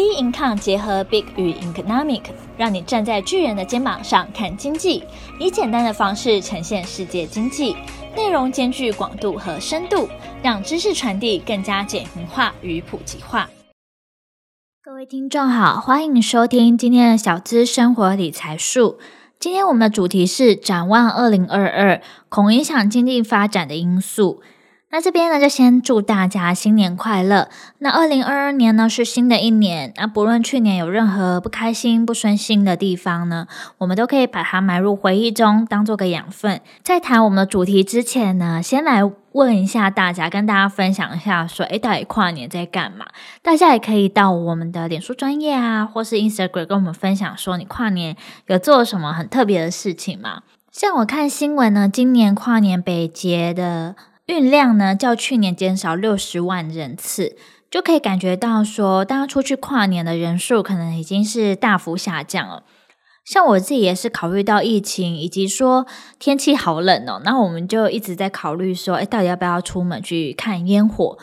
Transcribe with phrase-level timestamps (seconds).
[0.00, 2.22] B Income 结合 Big 与 Economic，
[2.56, 5.04] 让你站在巨人的肩膀上看经济，
[5.38, 7.76] 以简单的方式呈现世界经济，
[8.16, 10.08] 内容兼具广度和深度，
[10.42, 13.50] 让知识传递更加简明化与普及化。
[14.82, 18.98] 各位听众好，欢迎收听今天的小资生活理财术。
[19.38, 24.40] 今天我们的主题是展望二零二二，恐影响经济发展的因素。
[24.92, 27.48] 那这边呢，就先祝大家新年快乐。
[27.78, 29.92] 那二零二二年呢，是新的一年。
[29.96, 33.46] 那不论去年有任何不开心、不顺心的地方呢，
[33.78, 36.60] 我们都可以把它埋入回忆中，当做个养分。
[36.82, 43.06] 在谈我们的主题之前呢，先来问一下大家，跟大家分享一下，说，诶，到底跨年在干嘛？
[43.42, 48.16] 大家也可以到我们的脸书专业啊，或是 Instagram 跟我们分享，说你跨年
[48.48, 50.42] 有做什么很特别的事情吗？
[50.72, 53.94] 像我看新闻呢，今年跨年北捷的。
[54.30, 57.36] 运量呢，较去年减少六十万人次，
[57.68, 62.62] 就可以感觉到说，大家出去跨年的人数可能已经是大幅下降了。
[63.24, 65.84] 像我自己也是考虑到疫情，以及说
[66.20, 71.18] 天气好冷哦，那我们就一直在考虑说，诶，到底要不要出门去看烟火？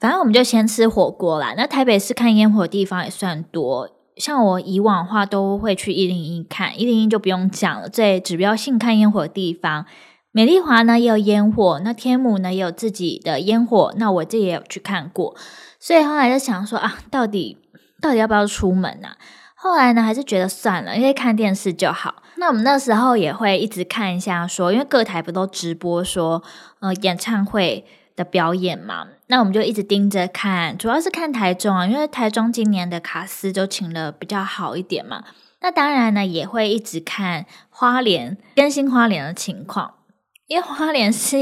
[0.00, 1.54] 反正我们就先吃火锅啦。
[1.56, 9.86] 那台北市看烟火的地方也算多，像我以往的话都会去一零一看，一零一就不用讲了，最指标性看烟火的地方。
[10.32, 15.34] 美丽华呢也有烟火，那天母呢也有自己的烟火，那我自己也有去看过，
[15.80, 17.58] 所以后来就想说啊，到底
[18.00, 19.08] 到底要不要出门呢？
[19.08, 19.16] 啊？
[19.56, 22.22] 后来呢还是觉得算了，因为看电视就好。
[22.36, 26.42] 那我们那时候也会一直看一下说，说因为各台不都直播说
[26.78, 35.24] 呃演唱会的表演嘛，那我们就一直盯着看，主要是看台中啊，因为台中今年的卡司就请了比较好一点嘛。
[35.60, 39.94] 那当然呢也会一直看花莲更新花莲的情况。
[40.50, 41.38] 因为花莲是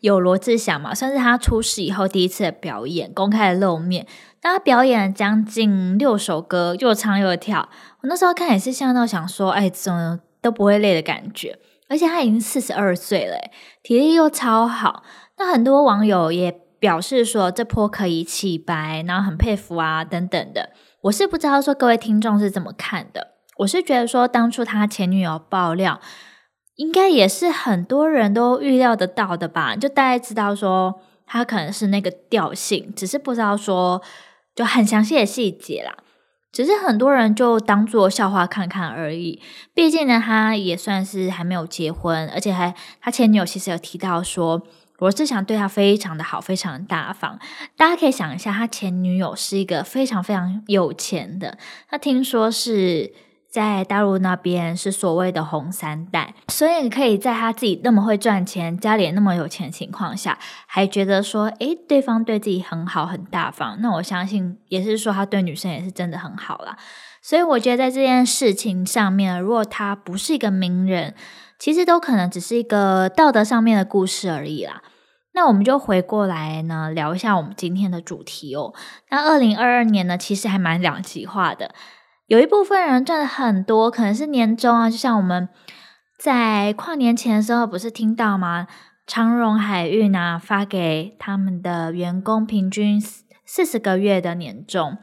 [0.00, 4.06] 有罗志祥嘛，算是他出事以后第一次的表演，公开的露面。
[4.42, 7.70] 他表演了将近六首歌，又唱又跳。
[8.02, 11.58] 我那时候看也是像到想说，哎，怎么都不会累的感觉。
[11.88, 13.38] 而且他已经四十二岁了，
[13.82, 15.02] 体力又超好。
[15.38, 20.68] 那很多网友也表示说，这波可以起白，然后很佩服啊，等等的。
[21.04, 23.28] 我是不知道说各位听众是怎么看的。
[23.60, 25.98] 我是觉得说，当初他前女友爆料。
[26.76, 29.76] 应该也是很多人都预料得到的吧？
[29.76, 34.02] 就大概知道说他可能是那个调性，只是不知道说
[34.54, 35.94] 就很详细的细节啦。
[36.50, 39.40] 只是很多人就当做笑话看看而已。
[39.74, 44.62] 毕竟呢，他也算是还没有结婚，而且还他前女友其实有提到说
[44.98, 47.38] 罗志祥对他非常的好，非常的大方。
[47.76, 51.58] 大家可以想一下，他前女友是一个非常非常有钱的，
[51.90, 53.12] 他听说是。
[53.52, 63.76] 在大陆那边是所谓的红三代，所以你可以在他自己那么会赚钱、家里那么有钱的情况下，还觉得说，诶，对方对自己很好、很大方。
[63.82, 66.78] 那我相信也是说他对女生也是真的很好啦。
[67.20, 71.14] 所以我觉得在这件事情上面，如果他不是一个名人，
[71.58, 74.82] 其实都可能只是一个道德上面的故事而已啦。
[75.34, 78.72] 那我们就回过来呢，聊一下我们今天的主题哦。
[79.10, 81.74] 那二零二二年呢，其实还蛮两极化的。
[82.32, 85.50] 有一部分人赚了很多，可能是年终啊，就像我们
[86.18, 88.66] 在跨年前的时候，不是听到吗？
[89.06, 92.98] 长荣海运啊，发给他们的员工平均
[93.44, 94.96] 四十个月的年终。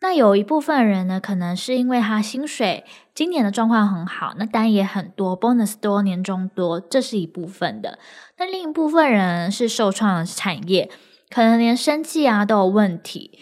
[0.00, 2.84] 那有一部分人呢，可能是因为他薪水
[3.14, 8.00] 今年的状况很好，那单也很多，bonus 多，年终多，这是一部分的。
[8.38, 10.90] 那另一部分人是受创的产业，
[11.32, 13.38] 可能连生计啊都有问题。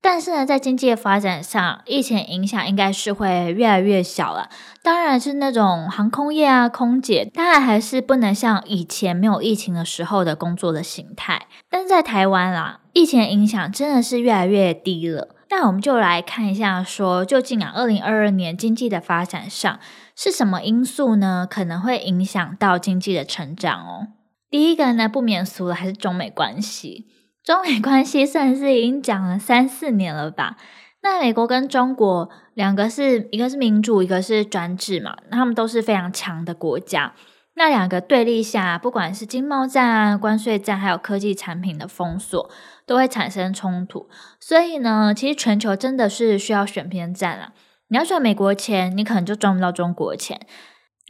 [0.00, 4.48] 但是呢，在经济的发展上，疫情影响应该是会越来越小了。
[4.82, 11.46] 当然是那种航空业啊、空姐，当然还是不能像以前没有疫情的时候的工作的形态。
[11.68, 15.34] 但是在台湾啦，疫情影响真的是越来越低了。
[15.50, 19.80] 那我们就来看一下说，说究竟啊，二零二二年经济的发展上
[20.14, 21.46] 是什么因素呢？
[21.50, 24.08] 可能会影响到经济的成长哦。
[24.48, 27.06] 第一个呢，不免俗的还是中美关系。
[27.48, 30.58] 中美关系算是已经讲了三四年了吧？
[31.00, 37.14] 那美国跟中国两个是一个是民主，一个是专制嘛，他们都是非常强的国家。
[37.54, 42.50] 那两个对立下，不管是经贸战啊、关税战，还有科技产品的封锁，
[42.84, 44.10] 都会产生冲突。
[44.38, 47.54] 所以呢，其实全球真的是需要选边站了。
[47.88, 50.38] 你要赚美国钱，你可能就赚不到中国钱。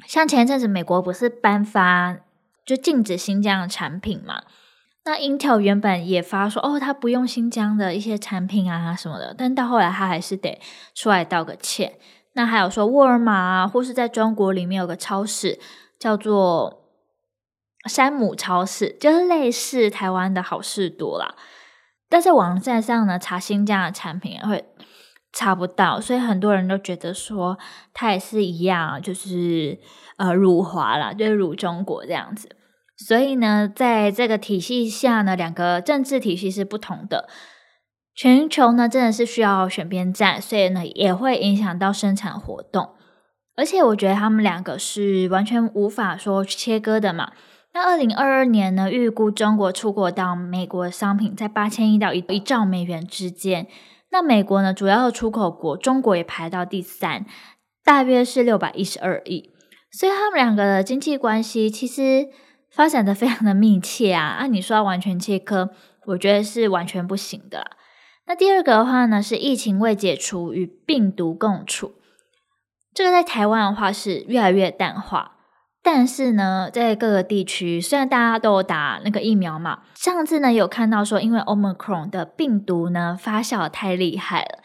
[0.06, 2.18] 像前一阵子美国不是颁发
[2.64, 4.42] 就禁止新疆的产品嘛？
[5.08, 10.60] 那 Intel 原本也发说，哦，他不用新疆的一些产品啊什么的，但到后来他还是得
[10.94, 11.94] 出来道个歉。
[12.34, 15.58] 那还有说沃尔玛啊，或是在中国里面有个超市
[15.98, 16.84] 叫做
[17.86, 21.34] 山姆超市，就是类似台湾的好事多啦。
[22.10, 24.62] 但在网站上呢，查新疆的产品会
[25.32, 27.58] 查不到，所以很多人都觉得说
[27.94, 29.78] 它也是一样，就是
[30.18, 32.57] 呃辱华啦，就是辱中国这样子。
[32.98, 37.28] 所以呢，在这个体系下呢，两个政治体系是不同的。
[38.14, 42.90] 全球呢，真的是需要选边站，所以呢，也会影响到生产活动。
[43.54, 47.32] 而且我觉得他们两个是完全无法说切割的嘛。
[47.72, 53.68] 那二零二二年呢，预估中国出口到美国的商品在八千亿到一一兆美元之间。
[54.10, 57.24] 那美国呢，主要的出口国，中国也排到第三，
[57.84, 59.50] 大约是六百一十二亿。
[59.92, 62.26] 所以他们两个的经济关系其实
[62.70, 64.36] 发展的非常的密切啊。
[64.38, 65.70] 按你说完全切割，
[66.06, 67.72] 我觉得是完全不行的。
[68.26, 71.94] 那第二个的话呢，是疫情未解除与病毒共处，
[72.92, 75.36] 这个在台湾的话是越来越淡化。
[75.80, 84.58] 但是呢，在各个地区，虽然大家都有打那个疫苗嘛，上次呢有看到说，因为 Omicron 的病毒呢发酵太厉害了，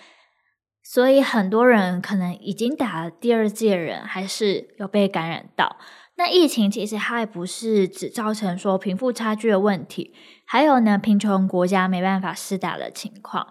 [0.83, 5.77] 所以很多人可能已经打了第二剂的人，还是有被感染到。
[6.15, 10.13] 那疫情其实它也不是只造成说贫富差距的问题，
[10.45, 13.47] 还有呢贫穷国家没办法施打的情况。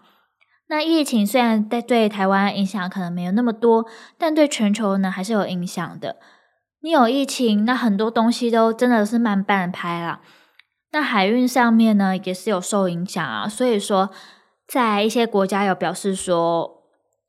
[0.68, 3.86] 那疫情虽然在对台湾影响可能没有那么多，
[4.16, 6.16] 但对全球呢还是有影响的。
[6.80, 10.20] 你有疫情，那很多东西都真的是慢半拍了。
[10.92, 13.48] 那海运上面呢，也是有受影响啊。
[13.48, 14.10] 所以说，
[14.66, 16.81] 在一些国家有表示说，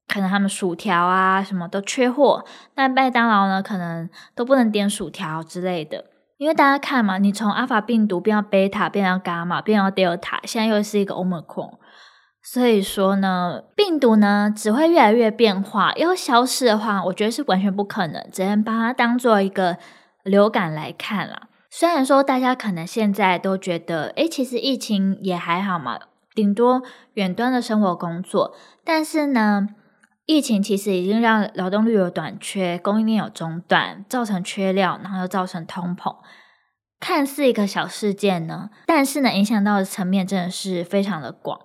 [0.08, 2.44] 可能他们薯条啊什么都缺货，
[2.76, 6.06] 那麦当劳呢，可能都不能点薯条之类的。
[6.38, 11.80] 因为大家看嘛，你从阿法病毒变到贝塔，变到伽马，变到德尔塔，现在又是一个欧米克。
[12.42, 19.78] 所以说呢，病毒呢只会越来越变化，要消失的话，我觉得是完全不可能，只能把它当做一个
[20.24, 21.44] 流感来看啦。
[21.70, 25.98] 虽然说大家可能现在都觉得，诶，其实疫情也还好嘛，
[26.36, 26.82] 顶多
[27.14, 28.54] 远端的生活工作，
[28.84, 29.70] 但是呢，
[30.26, 36.16] 疫情其实已经让劳动力有短缺，供应链有中断，造成缺料，然后又造成通膨。
[37.00, 41.60] 看似一个小事件呢，但是呢，影响到的层面真的是非常的广。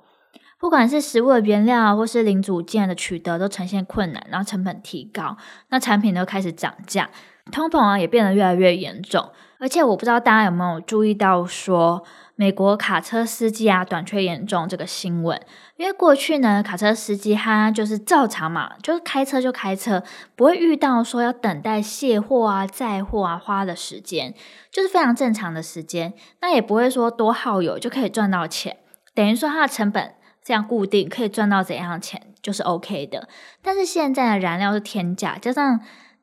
[0.58, 5.36] 不管是食物的原料或是零组件的取得都呈现困难，然后成本提高，
[5.68, 7.08] 那产品都开始涨价，
[7.52, 9.30] 通膨啊也变得越来越严重。
[9.58, 12.04] 而且我不知道大家有没有注意到说，
[12.36, 15.40] 美国卡车司机啊短缺严重这个新闻，
[15.76, 20.02] 因为过去呢卡车司机他就是照常嘛，就是开车就开车，
[20.36, 24.34] 不会遇到说要等待卸货啊载货啊花的时间，
[24.70, 28.76] 就是非常正常的时间，那也不会说多耗油就可以赚到钱，
[29.14, 30.14] 等于说它的成本。
[30.40, 33.28] 这样固定可以赚到怎样的钱就是 OK 的，
[33.60, 35.78] 但是现在的燃料是天价，加上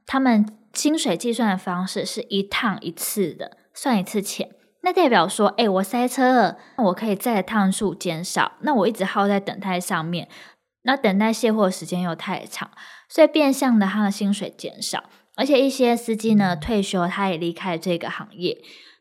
[0.05, 4.49] 他们薪水计算的方式是一趟一次的，算一次钱，
[4.81, 10.27] 那代表说，哎，我塞车了，我可以载的趟数减少，那我一直耗在等待上面，
[10.83, 12.71] 那等待卸货时间又太长，
[13.09, 15.03] 所以变相的他的薪水减少，
[15.35, 18.57] 而且一些司机呢退休，他也离开了这个行业。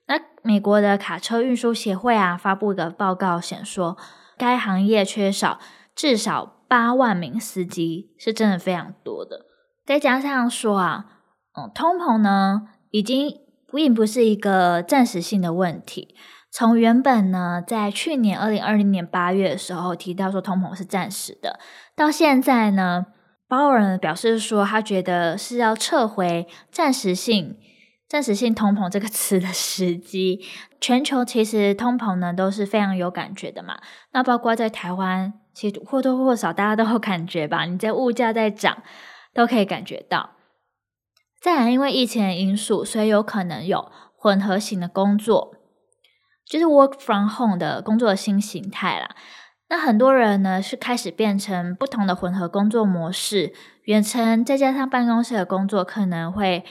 [0.06, 3.96] 那美国的卡车运输协会啊发布一个报告显说。
[4.36, 5.60] 该行业缺少
[5.94, 9.46] 至少八万名司机，是真的非常多的。
[9.84, 11.06] 再加上说啊，
[11.56, 13.40] 嗯，通膨呢，已经
[13.72, 16.14] 并不是一个暂时性的问题。
[16.50, 21.58] 从原本呢，在去年二零二零年八月的时候提到说通膨是暂时的，
[21.96, 23.06] 到现在呢，
[23.48, 27.56] 鲍尔表示说他觉得是要撤回暂时性。
[28.06, 30.40] 暂时性通膨这个词的时机，
[30.80, 33.78] 全球其实通膨呢都是非常有感觉的嘛。
[34.12, 37.64] 那包括在台湾，其实或多或少大家都有感觉吧。
[37.64, 38.82] 你在物价在涨，
[39.34, 40.30] 都可以感觉到。
[41.40, 45.56] 再来，因为疫情的因素，所以有可能有混合型的工作，
[46.48, 49.14] 就是 work from home 的工作新形态啦。
[49.68, 53.52] 那很多人呢是开始变成不同的混合工作模式，
[53.84, 56.64] 远程再加上办公室的工作可能会。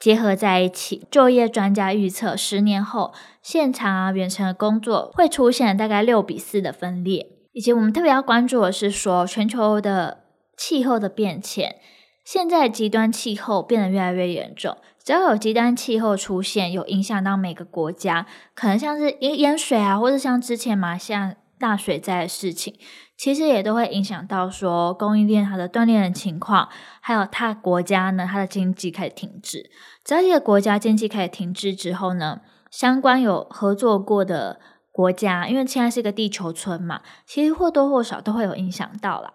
[0.00, 3.12] 结合在一起，就业专家预测，十年后
[3.42, 7.26] 现场啊、远程的工作会出现大概六比四的分裂。
[7.52, 10.24] 以及我们特别要关注的是说，全球的
[10.56, 11.76] 气候的变迁，
[12.24, 14.76] 现在极端气候变得越来越严重。
[15.02, 22.78] 只要有极端气候出现，有影响到每个国家，可能像是淹淹水啊，或者像之前马来西亚大水灾的事情。
[23.16, 29.70] 其实也都会影响到说供应链它的断裂的情况，还有它国家呢，它的经济开始停滞。
[30.02, 34.58] 只要一个国家经济开始停滞之后呢，相关有合作过的
[34.90, 39.34] 国家，因为现在是一个地球村嘛，其实或多或少都会有影响到啦。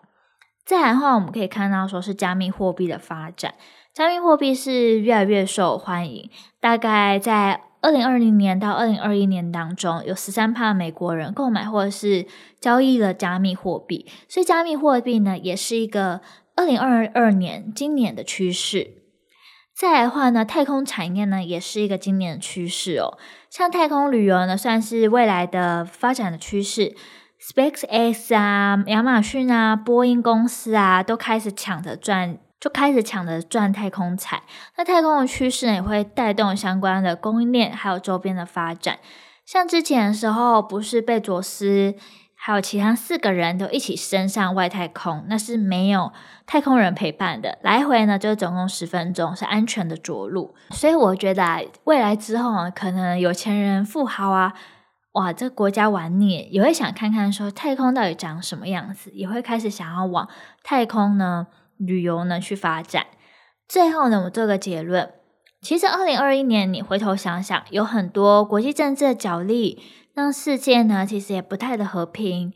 [0.66, 3.54] 再来的话，我们可以看到说是加密货币的发展，
[3.94, 6.30] 加密货币是越来越受欢迎，
[6.60, 7.62] 大概在。
[7.82, 12.26] 二零二零年到二零二一年当中，有十三趴美国人购买或者是
[12.60, 16.22] 交易了加密货币，所以加密货币呢，也是一个
[16.56, 19.04] 二零二二年今年的趋势。
[19.78, 23.20] 再来的话呢，太空产业呢也是一个今年的趋势哦。
[23.52, 26.96] 像太空旅游呢，算是未来的发展的趋势。
[27.48, 34.42] SpaceX 啊，亚马逊啊，波音公司啊，都开始抢着赚，就开始抢着赚太空财。
[34.78, 38.98] 那太空的趋势呢，也会带动相关的供应链，还有周边的发展。
[39.46, 41.94] 像之前的时候，不是贝佐斯
[42.34, 46.12] 还有其他四个人都一起升上外太空，那是没有
[46.48, 50.56] 太空人陪伴的，来回呢就总共十分钟，是安全的着陆。
[50.72, 54.54] 所以我觉得啊，未来之后啊，可能有钱人、富豪啊，
[55.16, 60.30] 哇，这个国家玩腻，也会想看看说太空到底长什么样子，也会开始想要往
[60.62, 63.08] 太空呢旅游呢去发展。
[63.68, 65.12] 最后呢，我做个结论。
[65.62, 69.82] 其实，二零二一年你回头想想，有很多国际政治的角力，
[70.14, 72.54] 让世界呢其实也不太的和平。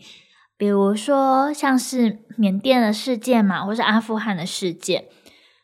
[0.58, 5.06] 比如说，像是缅甸的事件嘛，或是阿富汗的事件，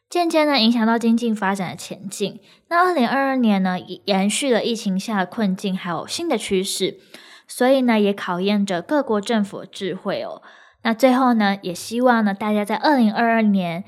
[0.10, 2.40] 渐渐的影响到经济发展的前进。
[2.70, 7.00] 那二零二二年呢，延续了疫情下的困境，还有新的趋势，
[7.48, 10.42] 所以呢，也考验着各国政府的智慧哦。
[10.84, 13.84] 那最后呢，也希望呢，大家在二零二二年，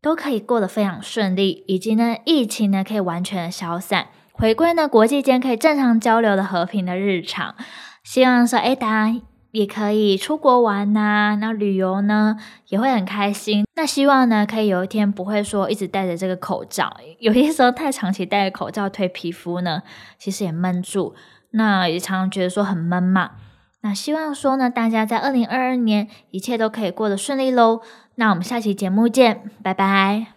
[0.00, 7.54] 都可以过得非常顺利，以及呢，疫情呢可以完全的消散，回归呢国际间可以正常交流的和平的日常。
[8.02, 12.36] 希望说，哎，大家也可以出国玩呐、那旅游呢
[12.68, 13.64] 也会很开心。
[13.74, 19.82] 那希望呢，可以有一天不会说一直戴着这个口罩，有些时候太长期戴着口罩，对皮肤呢
[20.18, 21.14] 其实也闷住，
[21.50, 23.32] 那也常常觉得说很闷嘛。
[23.82, 27.80] 那希望说呢，大家在二零二二年一切都可以过得顺利喽。
[28.16, 30.35] 那我们下期节目见，拜拜。